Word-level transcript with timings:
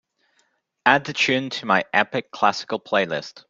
Add 0.83 1.05
the 1.05 1.13
tune 1.13 1.51
to 1.51 1.67
my 1.67 1.85
Epic 1.93 2.31
Classical 2.31 2.79
playlist. 2.79 3.33